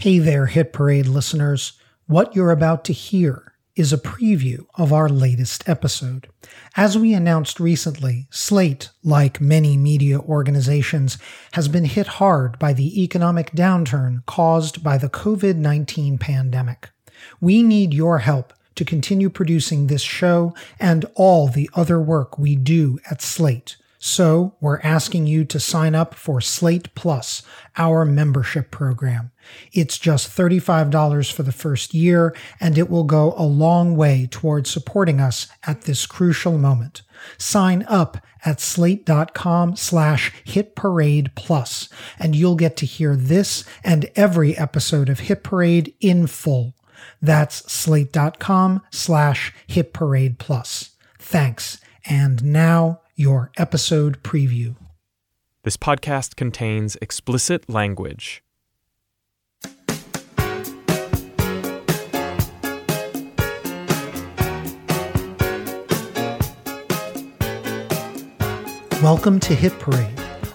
Hey 0.00 0.20
there, 0.20 0.46
Hit 0.46 0.72
Parade 0.72 1.08
listeners. 1.08 1.72
What 2.06 2.32
you're 2.32 2.52
about 2.52 2.84
to 2.84 2.92
hear 2.92 3.54
is 3.74 3.92
a 3.92 3.98
preview 3.98 4.64
of 4.76 4.92
our 4.92 5.08
latest 5.08 5.68
episode. 5.68 6.28
As 6.76 6.96
we 6.96 7.14
announced 7.14 7.58
recently, 7.58 8.28
Slate, 8.30 8.90
like 9.02 9.40
many 9.40 9.76
media 9.76 10.20
organizations, 10.20 11.18
has 11.54 11.66
been 11.66 11.84
hit 11.84 12.06
hard 12.06 12.60
by 12.60 12.72
the 12.72 13.02
economic 13.02 13.50
downturn 13.50 14.24
caused 14.24 14.84
by 14.84 14.98
the 14.98 15.08
COVID 15.08 15.56
19 15.56 16.16
pandemic. 16.16 16.90
We 17.40 17.64
need 17.64 17.92
your 17.92 18.18
help 18.18 18.52
to 18.76 18.84
continue 18.84 19.28
producing 19.28 19.88
this 19.88 20.02
show 20.02 20.54
and 20.78 21.06
all 21.16 21.48
the 21.48 21.68
other 21.74 22.00
work 22.00 22.38
we 22.38 22.54
do 22.54 23.00
at 23.10 23.20
Slate. 23.20 23.76
So 23.98 24.54
we're 24.60 24.80
asking 24.80 25.26
you 25.26 25.44
to 25.46 25.58
sign 25.58 25.94
up 25.94 26.14
for 26.14 26.40
Slate 26.40 26.94
Plus, 26.94 27.42
our 27.76 28.04
membership 28.04 28.70
program. 28.70 29.32
It's 29.72 29.98
just 29.98 30.28
$35 30.36 31.32
for 31.32 31.42
the 31.42 31.52
first 31.52 31.94
year, 31.94 32.34
and 32.60 32.78
it 32.78 32.88
will 32.88 33.04
go 33.04 33.34
a 33.36 33.44
long 33.44 33.96
way 33.96 34.28
towards 34.30 34.70
supporting 34.70 35.20
us 35.20 35.48
at 35.66 35.82
this 35.82 36.06
crucial 36.06 36.58
moment. 36.58 37.02
Sign 37.38 37.84
up 37.88 38.18
at 38.44 38.60
slate.com 38.60 39.74
slash 39.74 40.32
hit 40.44 40.76
parade 40.76 41.32
plus, 41.34 41.88
and 42.18 42.36
you'll 42.36 42.54
get 42.54 42.76
to 42.76 42.86
hear 42.86 43.16
this 43.16 43.64
and 43.82 44.08
every 44.14 44.56
episode 44.56 45.08
of 45.08 45.20
Hit 45.20 45.42
Parade 45.42 45.94
in 46.00 46.26
full. 46.28 46.74
That's 47.20 47.70
slate.com 47.70 48.82
slash 48.90 49.52
hit 49.66 49.92
parade 49.92 50.38
plus. 50.38 50.90
Thanks. 51.18 51.80
And 52.04 52.44
now 52.44 53.00
your 53.18 53.50
episode 53.56 54.22
preview. 54.22 54.76
This 55.64 55.76
podcast 55.76 56.36
contains 56.36 56.96
explicit 57.02 57.68
language. 57.68 58.44
Welcome 69.02 69.40
to 69.40 69.52
Hit 69.52 69.76
Parade, 69.80 70.06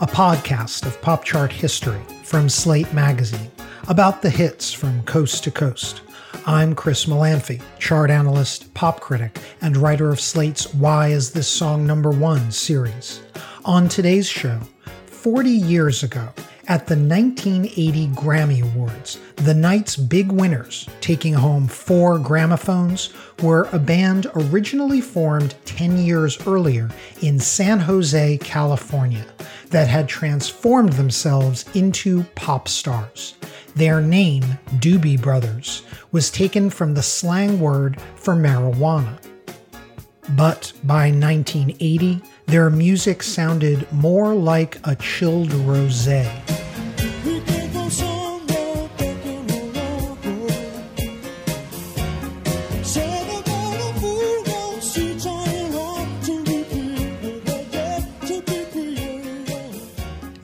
a 0.00 0.08
podcast 0.08 0.84
of 0.84 1.00
pop 1.00 1.24
chart 1.24 1.52
history 1.52 2.00
from 2.24 2.48
Slate 2.48 2.92
Magazine 2.92 3.52
about 3.88 4.20
the 4.20 4.28
hits 4.28 4.70
from 4.70 5.02
coast 5.04 5.42
to 5.44 5.50
coast. 5.50 6.02
I'm 6.46 6.74
Chris 6.74 7.06
Molanphy, 7.06 7.62
chart 7.78 8.10
analyst, 8.10 8.74
pop 8.74 9.00
critic, 9.00 9.38
and 9.62 9.78
writer 9.78 10.10
of 10.10 10.20
Slate's 10.20 10.74
Why 10.74 11.08
Is 11.08 11.32
This 11.32 11.48
Song 11.48 11.86
Number 11.86 12.10
One 12.10 12.50
series. 12.50 13.22
On 13.64 13.88
today's 13.88 14.28
show, 14.28 14.60
40 15.06 15.48
years 15.48 16.02
ago, 16.02 16.28
at 16.68 16.86
the 16.86 16.94
1980 16.94 18.08
Grammy 18.08 18.62
Awards, 18.62 19.18
the 19.36 19.54
night's 19.54 19.96
big 19.96 20.30
winners, 20.30 20.86
taking 21.00 21.32
home 21.32 21.66
four 21.66 22.18
gramophones, 22.18 23.10
were 23.42 23.68
a 23.72 23.78
band 23.78 24.26
originally 24.34 25.00
formed 25.00 25.54
10 25.64 25.96
years 25.96 26.46
earlier 26.46 26.90
in 27.22 27.40
San 27.40 27.80
Jose, 27.80 28.36
California, 28.38 29.24
that 29.70 29.88
had 29.88 30.08
transformed 30.08 30.92
themselves 30.92 31.64
into 31.74 32.22
pop 32.34 32.68
stars. 32.68 33.34
Their 33.74 34.02
name, 34.02 34.44
Doobie 34.76 35.22
Brothers, 35.22 35.84
was 36.12 36.30
taken 36.30 36.68
from 36.68 36.92
the 36.92 37.02
slang 37.02 37.60
word 37.60 37.98
for 38.16 38.34
marijuana. 38.34 39.18
But 40.36 40.72
by 40.84 41.10
1980, 41.10 42.22
their 42.46 42.70
music 42.70 43.22
sounded 43.22 43.90
more 43.92 44.34
like 44.34 44.78
a 44.84 44.94
chilled 44.96 45.50
rosé. 45.50 46.30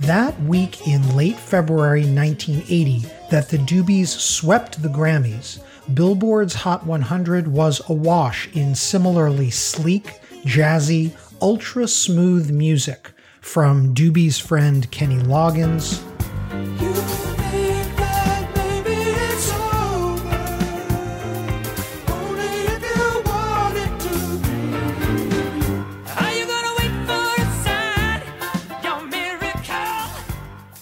That 0.00 0.38
week 0.42 0.86
in 0.86 1.16
late 1.16 1.38
February 1.38 2.04
1980, 2.04 3.06
that 3.30 3.48
the 3.48 3.56
Doobies 3.56 4.08
swept 4.08 4.82
the 4.82 4.88
Grammys, 4.88 5.60
Billboard's 5.92 6.54
Hot 6.54 6.86
100 6.86 7.46
was 7.46 7.82
awash 7.90 8.48
in 8.54 8.74
similarly 8.74 9.50
sleek, 9.50 10.18
jazzy, 10.44 11.14
ultra 11.42 11.86
smooth 11.86 12.50
music 12.50 13.12
from 13.42 13.94
Doobie's 13.94 14.38
friend 14.38 14.90
Kenny 14.90 15.18
Loggins. 15.18 16.02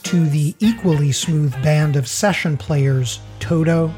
to 0.05 0.27
the 0.27 0.55
equally 0.61 1.11
smooth 1.11 1.55
band 1.63 1.97
of 1.97 2.07
session 2.07 2.55
players 2.59 3.19
Toto, 3.41 3.91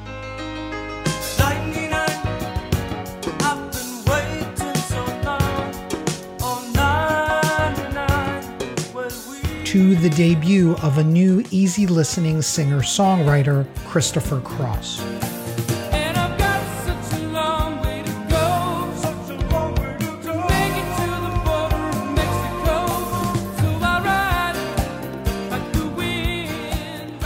to 9.75 9.97
the 9.97 10.11
debut 10.11 10.77
of 10.85 10.99
a 10.99 11.03
new 11.03 11.43
easy 11.51 11.85
listening 11.85 12.41
singer 12.41 12.79
songwriter, 12.79 13.67
Christopher 13.87 14.41
Cross. 14.43 15.01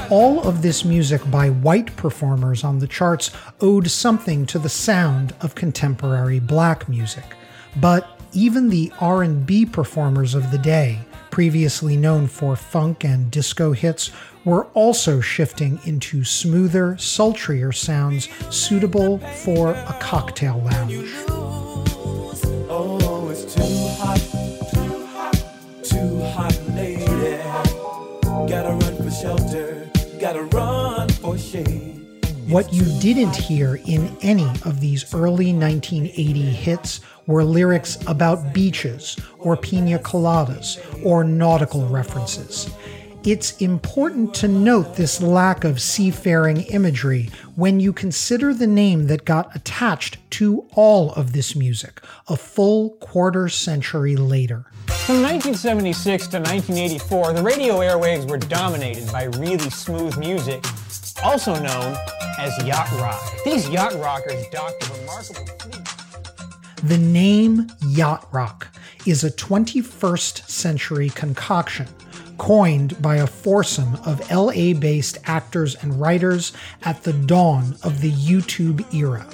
All 0.09 0.41
of 0.49 0.63
this 0.63 0.87
music 0.87 1.31
by 1.31 1.51
white 1.51 1.95
performers 1.97 2.65
on 2.65 2.79
the 2.79 2.87
charts 2.87 3.31
owed 3.61 3.91
something 3.91 4.47
to 4.47 4.59
the 4.59 4.71
sound 4.71 5.35
of 5.43 5.55
contemporary 5.55 6.41
black 6.41 6.89
music. 6.89 7.37
But 7.77 8.19
even 8.33 8.71
the 8.71 8.91
R&B 9.03 9.67
performers 9.67 10.35
of 10.35 10.51
the 10.51 10.57
day, 10.57 11.01
previously 11.39 11.97
known 11.97 12.27
for 12.27 12.57
funk 12.57 13.05
and 13.05 13.31
disco 13.31 13.71
hits, 13.71 14.11
were 14.45 14.65
also 14.75 15.21
shifting 15.21 15.79
into 15.85 16.25
smoother, 16.25 16.99
sultrier 16.99 17.71
sounds 17.71 18.29
suitable 18.51 19.19
for 19.45 19.71
a 19.71 19.97
cocktail 20.01 20.61
lounge. 20.65 21.38
What 32.49 32.73
you 32.73 32.85
didn't 32.99 33.37
hear 33.37 33.79
in 33.85 34.17
any 34.23 34.49
of 34.65 34.81
these 34.81 35.13
early 35.13 35.53
1980 35.53 36.41
hits 36.41 37.03
were 37.27 37.45
lyrics 37.45 37.99
about 38.07 38.55
beaches 38.55 39.19
or 39.39 39.55
pina 39.55 39.99
coladas 39.99 40.79
or 41.05 41.25
nautical 41.25 41.87
references. 41.89 42.71
It's 43.23 43.55
important 43.59 44.33
to 44.37 44.49
note 44.49 44.97
this 44.97 45.21
lack 45.21 45.65
of 45.65 45.79
seafaring 45.79 46.63
imagery 46.63 47.29
when 47.55 47.81
you 47.81 47.93
consider 47.93 48.55
the 48.55 48.67
name 48.67 49.09
that 49.09 49.27
got 49.27 49.55
attached 49.55 50.17
to 50.31 50.67
all 50.73 51.13
of 51.13 51.35
this 51.35 51.55
music 51.55 52.01
a 52.29 52.37
full 52.39 52.93
quarter 52.93 53.51
century 53.51 54.17
later. 54.17 54.65
From 54.87 55.21
1976 55.21 56.29
to 56.29 56.39
1984, 56.39 57.35
the 57.35 57.43
radio 57.43 57.81
airwaves 57.81 58.27
were 58.27 58.39
dominated 58.39 59.13
by 59.13 59.25
really 59.25 59.69
smooth 59.69 60.17
music, 60.17 60.65
also 61.23 61.55
known 61.61 61.95
as 62.39 62.57
yacht 62.65 62.91
rock. 62.93 63.21
These 63.45 63.69
yacht 63.69 63.95
rockers 63.95 64.47
docked 64.49 64.89
a 64.89 65.01
remarkable 65.01 65.47
fleet. 65.59 65.89
The 66.85 66.99
name 66.99 67.67
yacht 67.87 68.29
rock 68.33 68.69
is 69.07 69.25
a 69.25 69.31
21st 69.31 70.49
century 70.49 71.11
concoction 71.11 71.89
coined 72.39 73.01
by 73.03 73.17
a 73.17 73.27
foursome 73.27 73.97
of 74.07 74.31
LA 74.31 74.73
based 74.73 75.19
actors 75.25 75.75
and 75.83 76.01
writers 76.01 76.53
at 76.83 77.03
the 77.03 77.13
dawn 77.13 77.77
of 77.83 78.01
the 78.01 78.13
YouTube 78.13 78.95
era 78.95 79.27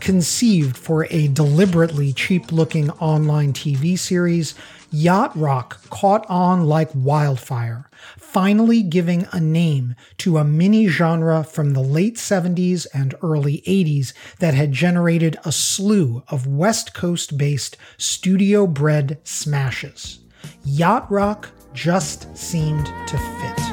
conceived 0.00 0.76
for 0.76 1.06
a 1.10 1.28
deliberately 1.28 2.12
cheap 2.12 2.50
looking 2.50 2.90
online 2.92 3.52
TV 3.52 3.98
series, 3.98 4.54
yacht 4.90 5.36
rock 5.36 5.80
caught 5.90 6.24
on 6.28 6.66
like 6.66 6.90
wildfire, 6.94 7.88
finally 8.18 8.82
giving 8.82 9.26
a 9.32 9.40
name 9.40 9.94
to 10.18 10.38
a 10.38 10.44
mini 10.44 10.86
genre 10.88 11.44
from 11.44 11.72
the 11.72 11.80
late 11.80 12.16
70s 12.16 12.86
and 12.92 13.14
early 13.22 13.62
80s 13.66 14.12
that 14.38 14.54
had 14.54 14.72
generated 14.72 15.36
a 15.44 15.52
slew 15.52 16.22
of 16.28 16.46
West 16.46 16.94
Coast 16.94 17.38
based 17.38 17.76
studio 17.96 18.66
bred 18.66 19.18
smashes. 19.24 20.20
Yacht 20.64 21.10
rock 21.10 21.50
just 21.72 22.36
seemed 22.36 22.86
to 23.06 23.18
fit. 23.18 23.69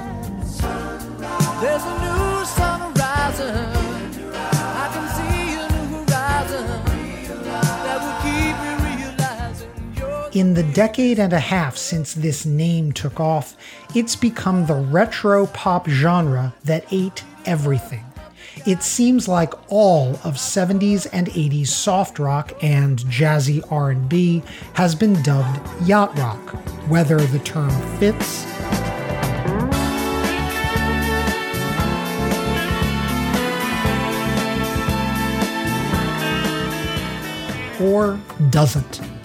In 10.37 10.53
the 10.53 10.61
decade 10.61 11.17
and 11.17 11.33
a 11.33 11.39
half 11.39 11.75
since 11.77 12.13
this 12.13 12.45
name 12.45 12.91
took 12.91 13.19
off, 13.19 13.57
it's 13.95 14.15
become 14.15 14.67
the 14.67 14.75
retro 14.75 15.47
pop 15.47 15.89
genre 15.89 16.53
that 16.63 16.85
ate 16.91 17.23
everything. 17.47 18.05
It 18.67 18.83
seems 18.83 19.27
like 19.27 19.55
all 19.71 20.11
of 20.23 20.35
70s 20.35 21.07
and 21.11 21.25
80s 21.25 21.69
soft 21.69 22.19
rock 22.19 22.53
and 22.61 22.99
jazzy 22.99 23.63
R&B 23.71 24.43
has 24.75 24.93
been 24.93 25.19
dubbed 25.23 25.59
yacht 25.87 26.15
rock, 26.19 26.51
whether 26.87 27.17
the 27.17 27.39
term 27.39 27.71
fits 27.97 28.45
or 37.81 38.19
doesn't. 38.51 39.16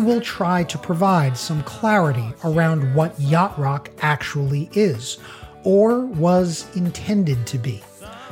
We 0.00 0.06
will 0.06 0.20
try 0.22 0.64
to 0.64 0.78
provide 0.78 1.36
some 1.36 1.62
clarity 1.64 2.32
around 2.42 2.94
what 2.94 3.18
yacht 3.20 3.58
rock 3.58 3.90
actually 4.00 4.70
is, 4.72 5.18
or 5.62 6.06
was 6.06 6.64
intended 6.74 7.46
to 7.46 7.58
be. 7.58 7.82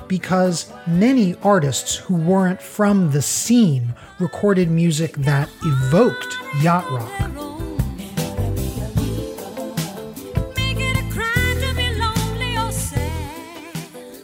Because 0.06 0.72
many 0.86 1.34
artists 1.42 1.96
who 1.96 2.14
weren't 2.14 2.62
from 2.62 3.10
the 3.10 3.20
scene 3.20 3.94
recorded 4.18 4.70
music 4.70 5.12
that 5.16 5.50
evoked 5.62 6.38
yacht 6.62 6.90
rock. 6.90 7.12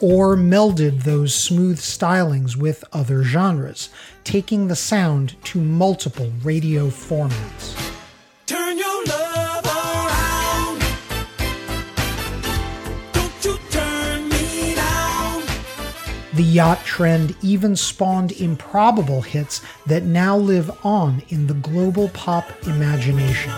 or 0.00 0.37
melded 0.37 1.05
those 1.05 1.35
smooth 1.35 1.79
stylings 1.79 2.56
with 2.56 2.85
other 2.93 3.23
genres, 3.23 3.88
taking 4.25 4.69
the 4.69 4.76
sound 4.76 5.37
to 5.44 5.61
multiple 5.61 6.32
radio 6.43 6.88
formats. 6.88 7.75
Turn 8.47 8.79
your 8.79 9.05
love 9.05 9.65
around. 9.65 10.81
Don't 13.12 13.44
you 13.44 13.59
turn 13.71 14.29
me 14.29 14.75
down. 14.75 15.43
The 16.35 16.43
yacht 16.43 16.85
trend 16.85 17.37
even 17.43 17.76
spawned 17.76 18.32
improbable 18.32 19.23
hits 19.23 19.61
that 19.87 20.03
now 20.03 20.37
live 20.37 20.71
on 20.85 21.23
in 21.29 21.47
the 21.47 21.55
global 21.55 22.09
pop 22.09 22.47
imagination. 22.67 23.53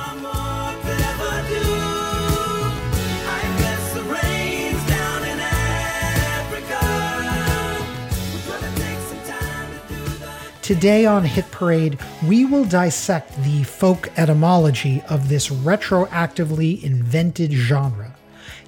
Today 10.67 11.07
on 11.07 11.23
Hit 11.23 11.49
Parade, 11.53 11.97
we 12.27 12.45
will 12.45 12.65
dissect 12.65 13.41
the 13.45 13.63
folk 13.63 14.11
etymology 14.17 15.01
of 15.09 15.29
this 15.29 15.49
retroactively 15.49 16.83
invented 16.83 17.53
genre. 17.53 18.17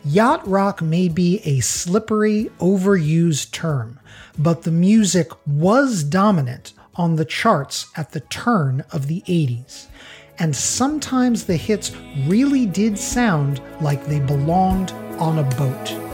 Yacht 0.05 0.47
rock 0.47 0.81
may 0.81 1.09
be 1.09 1.41
a 1.45 1.59
slippery, 1.59 2.53
overused 2.61 3.51
term, 3.51 3.99
but 4.39 4.63
the 4.63 4.71
music 4.71 5.33
was 5.45 6.05
dominant 6.05 6.73
on 6.95 7.17
the 7.17 7.25
charts 7.25 7.91
at 7.97 8.13
the 8.13 8.21
turn 8.21 8.85
of 8.93 9.09
the 9.09 9.23
80s. 9.23 9.87
And 10.39 10.55
sometimes 10.55 11.47
the 11.47 11.57
hits 11.57 11.91
really 12.29 12.65
did 12.65 12.97
sound 12.97 13.61
like 13.81 14.07
they 14.07 14.21
belonged 14.21 14.93
on 15.19 15.41
a 15.41 15.57
boat. 15.57 16.08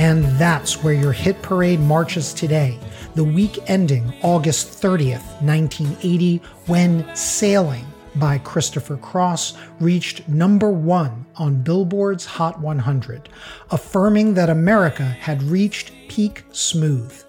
And 0.00 0.24
that's 0.38 0.82
where 0.82 0.94
your 0.94 1.12
hit 1.12 1.42
parade 1.42 1.78
marches 1.78 2.32
today, 2.32 2.78
the 3.16 3.22
week 3.22 3.58
ending 3.66 4.14
August 4.22 4.82
30th, 4.82 5.42
1980, 5.42 6.38
when 6.64 7.14
Sailing 7.14 7.84
by 8.14 8.38
Christopher 8.38 8.96
Cross 8.96 9.58
reached 9.78 10.26
number 10.26 10.70
one 10.70 11.26
on 11.36 11.60
Billboard's 11.60 12.24
Hot 12.24 12.58
100, 12.58 13.28
affirming 13.72 14.32
that 14.32 14.48
America 14.48 15.04
had 15.04 15.42
reached 15.42 15.92
peak 16.08 16.44
smooth. 16.50 17.22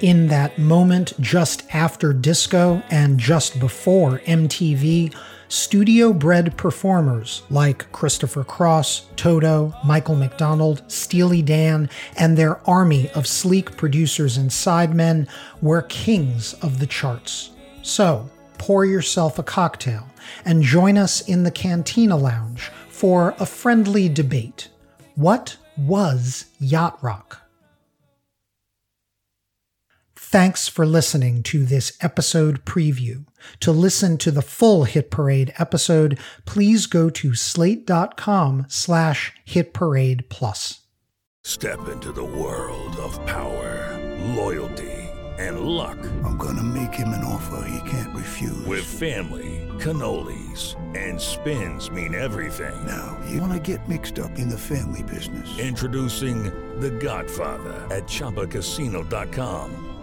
In 0.00 0.28
that 0.28 0.56
moment 0.58 1.12
just 1.18 1.64
after 1.74 2.12
disco 2.12 2.80
and 2.88 3.18
just 3.18 3.58
before 3.58 4.20
MTV, 4.20 5.12
studio 5.48 6.12
bred 6.12 6.56
performers 6.56 7.42
like 7.50 7.90
Christopher 7.90 8.44
Cross, 8.44 9.06
Toto, 9.16 9.74
Michael 9.84 10.14
McDonald, 10.14 10.84
Steely 10.86 11.42
Dan, 11.42 11.90
and 12.16 12.36
their 12.36 12.60
army 12.68 13.10
of 13.10 13.26
sleek 13.26 13.76
producers 13.76 14.36
and 14.36 14.50
sidemen 14.50 15.28
were 15.60 15.82
kings 15.82 16.54
of 16.54 16.78
the 16.78 16.86
charts. 16.86 17.50
So, 17.82 18.30
pour 18.56 18.84
yourself 18.84 19.40
a 19.40 19.42
cocktail 19.42 20.06
and 20.44 20.62
join 20.62 20.96
us 20.96 21.22
in 21.22 21.42
the 21.42 21.50
Cantina 21.50 22.16
Lounge 22.16 22.70
for 22.88 23.34
a 23.40 23.46
friendly 23.46 24.08
debate. 24.08 24.68
What 25.16 25.56
was 25.76 26.44
yacht 26.60 27.02
rock? 27.02 27.47
Thanks 30.30 30.68
for 30.68 30.84
listening 30.84 31.42
to 31.44 31.64
this 31.64 31.96
episode 32.02 32.66
preview. 32.66 33.24
To 33.60 33.72
listen 33.72 34.18
to 34.18 34.30
the 34.30 34.42
full 34.42 34.84
Hit 34.84 35.10
Parade 35.10 35.54
episode, 35.56 36.18
please 36.44 36.84
go 36.84 37.08
to 37.08 37.34
slate.com 37.34 38.66
slash 38.68 39.32
hitparade 39.46 40.28
plus. 40.28 40.80
Step 41.44 41.88
into 41.88 42.12
the 42.12 42.26
world 42.26 42.94
of 42.96 43.18
power, 43.24 43.96
loyalty, 44.36 44.92
and 45.38 45.60
luck. 45.60 45.96
I'm 46.22 46.36
gonna 46.36 46.62
make 46.62 46.92
him 46.92 47.08
an 47.14 47.24
offer 47.24 47.66
he 47.66 47.88
can't 47.88 48.14
refuse. 48.14 48.66
With 48.66 48.84
family, 48.84 49.66
cannolis, 49.78 50.76
and 50.94 51.18
spins 51.18 51.90
mean 51.90 52.14
everything. 52.14 52.74
Now, 52.84 53.18
you 53.30 53.40
wanna 53.40 53.60
get 53.60 53.88
mixed 53.88 54.18
up 54.18 54.38
in 54.38 54.50
the 54.50 54.58
family 54.58 55.02
business. 55.04 55.58
Introducing 55.58 56.42
The 56.80 56.90
Godfather 56.90 57.86
at 57.90 58.04
ChumbaCasino.com. 58.04 59.87